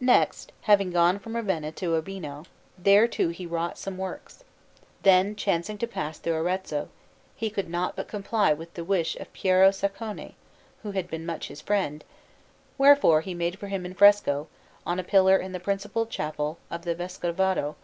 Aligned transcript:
Next, 0.00 0.50
having 0.62 0.90
gone 0.90 1.20
from 1.20 1.36
Ravenna 1.36 1.70
to 1.70 1.94
Urbino, 1.94 2.46
there 2.76 3.06
too 3.06 3.28
he 3.28 3.46
wrought 3.46 3.78
some 3.78 3.96
works. 3.96 4.42
Then, 5.04 5.36
chancing 5.36 5.78
to 5.78 5.86
pass 5.86 6.18
through 6.18 6.34
Arezzo, 6.34 6.88
he 7.36 7.48
could 7.48 7.70
not 7.70 7.94
but 7.94 8.08
comply 8.08 8.52
with 8.52 8.74
the 8.74 8.82
wish 8.82 9.14
of 9.20 9.32
Piero 9.32 9.70
Saccone, 9.70 10.34
who 10.82 10.90
had 10.90 11.06
been 11.08 11.24
much 11.24 11.46
his 11.46 11.60
friend; 11.60 12.02
wherefore 12.76 13.20
he 13.20 13.34
made 13.34 13.56
for 13.56 13.68
him 13.68 13.86
in 13.86 13.94
fresco, 13.94 14.48
on 14.84 14.98
a 14.98 15.04
pillar 15.04 15.36
in 15.36 15.52
the 15.52 15.60
principal 15.60 16.06
chapel 16.06 16.58
of 16.68 16.82
the 16.82 16.96
Vescovado, 16.96 17.64
a 17.68 17.70
S. 17.70 17.74